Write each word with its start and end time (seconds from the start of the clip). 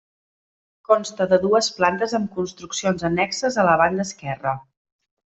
Consta 0.87 1.25
de 1.33 1.37
dues 1.43 1.67
plantes 1.79 2.15
amb 2.19 2.31
construccions 2.37 3.05
annexes 3.13 3.59
a 3.65 3.69
la 3.71 3.75
banda 3.83 4.07
esquerra. 4.11 4.55